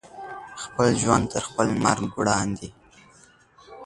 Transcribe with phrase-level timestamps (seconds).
[0.63, 2.69] خپل ژوند تر خپل مرګ وړاندې